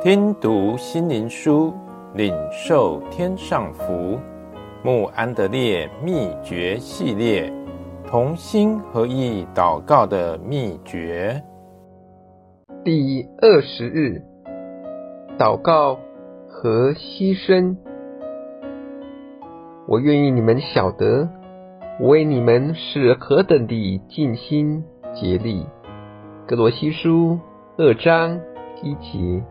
[0.00, 1.74] 听读心灵书，
[2.14, 4.16] 领受天上福。
[4.84, 7.52] 穆安德烈秘诀系列，
[8.06, 11.42] 同心合意祷告的秘诀。
[12.84, 14.22] 第二十日，
[15.36, 15.98] 祷告
[16.48, 17.74] 和牺牲。
[19.88, 21.28] 我愿意你们晓得，
[21.98, 25.66] 我为你们是何等地尽心竭力。
[26.46, 27.36] 格罗西书
[27.76, 28.38] 二章
[28.80, 29.42] 一节。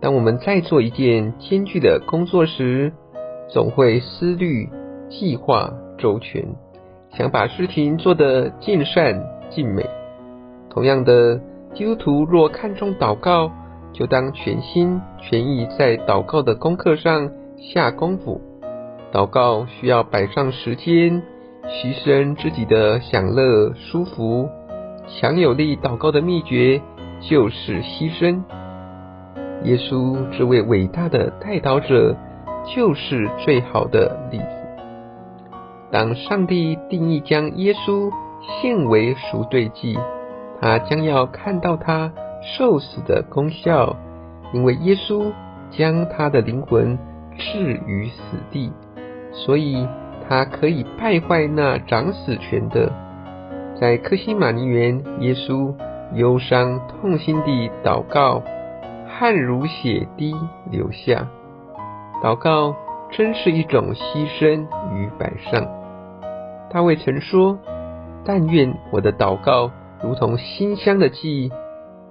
[0.00, 2.92] 当我们在做一件艰巨的工作时，
[3.48, 4.68] 总会思虑、
[5.08, 6.44] 计划周全，
[7.16, 9.20] 想把事情做得尽善
[9.50, 9.84] 尽美。
[10.70, 11.40] 同样的，
[11.74, 13.50] 基督徒若看重祷告，
[13.92, 18.40] 就当全心全意在祷告的功课上下功夫。
[19.12, 21.22] 祷告需要摆上时间，
[21.64, 24.48] 牺牲自己的享乐舒服。
[25.08, 26.80] 强有力祷告的秘诀
[27.20, 28.42] 就是牺牲。
[29.64, 32.16] 耶稣这位伟大的代祷者，
[32.74, 34.44] 就是最好的例子。
[35.90, 38.10] 当上帝定义将耶稣
[38.60, 39.98] 献为赎罪祭，
[40.60, 42.12] 他将要看到他
[42.56, 43.96] 受死的功效，
[44.52, 45.32] 因为耶稣
[45.70, 46.96] 将他的灵魂
[47.36, 48.72] 置于死地，
[49.32, 49.86] 所以
[50.28, 52.92] 他可以败坏那掌死权的。
[53.80, 55.74] 在克西马尼园，耶稣
[56.14, 58.42] 忧伤痛心地祷告。
[59.18, 60.32] 汗如血滴
[60.70, 61.26] 流下，
[62.22, 62.76] 祷告
[63.10, 65.66] 真是一种牺牲与摆上。
[66.70, 67.58] 大卫曾说
[68.24, 69.72] ：“但愿我的祷告
[70.04, 71.50] 如同馨香的祭，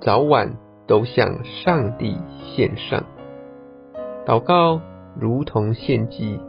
[0.00, 0.54] 早晚
[0.86, 2.16] 都向上帝
[2.56, 3.04] 献上。”
[4.24, 4.80] 祷告
[5.14, 6.40] 如同献祭，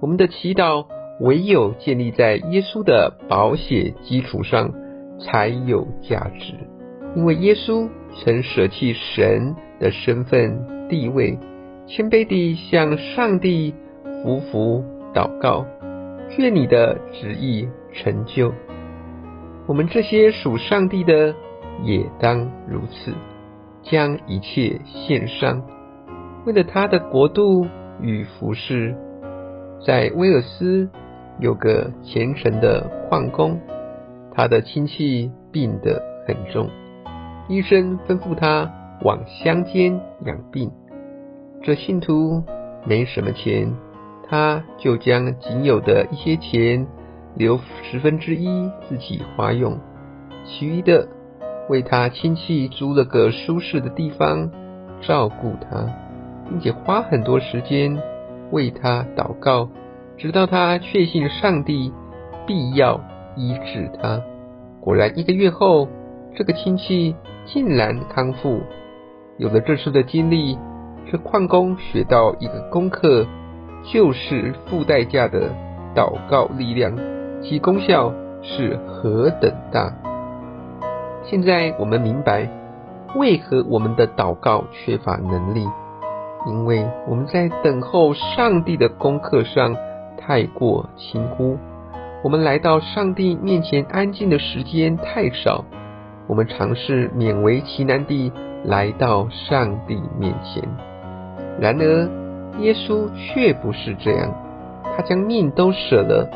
[0.00, 0.86] 我们的祈祷
[1.18, 4.70] 唯有建立在耶稣的宝血基础上，
[5.18, 6.54] 才有价值。
[7.16, 7.88] 因为耶稣
[8.22, 11.38] 曾舍弃神的身份地位，
[11.86, 13.74] 谦卑地向上帝
[14.24, 15.66] 匍匐祷告，
[16.38, 18.52] 愿你的旨意成就。
[19.66, 21.34] 我们这些属上帝的
[21.82, 23.12] 也当如此，
[23.82, 25.62] 将一切献上，
[26.46, 27.66] 为了他的国度
[28.00, 28.94] 与服事。
[29.84, 30.88] 在威尔斯
[31.40, 33.60] 有个虔诚的矿工，
[34.34, 36.70] 他的亲戚病得很重。
[37.48, 38.70] 医生吩咐他
[39.02, 40.70] 往乡间养病。
[41.62, 42.42] 这信徒
[42.86, 43.72] 没什么钱，
[44.28, 46.86] 他就将仅有的一些钱
[47.34, 49.78] 留十分之一自己花用，
[50.44, 51.08] 其余的
[51.68, 54.50] 为他亲戚租了个舒适的地方
[55.02, 55.86] 照顾他，
[56.48, 57.98] 并且花很多时间
[58.50, 59.68] 为他祷告，
[60.16, 61.92] 直到他确信上帝
[62.46, 63.00] 必要
[63.36, 64.22] 医治他。
[64.80, 65.88] 果然，一个月后，
[66.34, 67.14] 这个亲戚。
[67.46, 68.62] 竟然康复。
[69.36, 70.58] 有了这次的经历，
[71.12, 73.26] 这矿工学到一个功课，
[73.92, 75.50] 就是付代价的
[75.94, 76.96] 祷告力量，
[77.42, 78.10] 其功效
[78.42, 79.92] 是何等大。
[81.24, 82.48] 现在我们明白，
[83.14, 85.68] 为何我们的祷告缺乏能力，
[86.46, 89.76] 因为我们在等候上帝的功课上
[90.16, 91.58] 太过轻忽，
[92.22, 95.62] 我们来到上帝面前安静的时间太少。
[96.26, 98.32] 我们尝试勉为其难地
[98.64, 100.62] 来到上帝面前，
[101.60, 102.08] 然而
[102.60, 104.32] 耶稣却不是这样，
[104.96, 106.28] 他将命都舍了，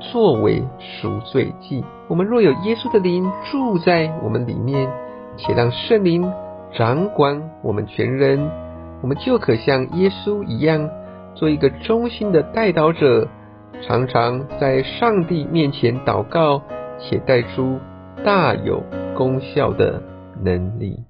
[0.00, 1.84] 作为赎罪祭。
[2.08, 4.88] 我们若有耶稣的灵住在我们里面，
[5.36, 6.32] 且让圣灵
[6.72, 8.50] 掌管我们全人，
[9.02, 10.88] 我们就可像耶稣一样，
[11.34, 13.28] 做一个忠心的代祷者，
[13.86, 16.62] 常常在上帝面前祷告，
[16.98, 17.78] 且带出
[18.24, 18.82] 大有
[19.16, 20.02] 功效的
[20.44, 21.05] 能力。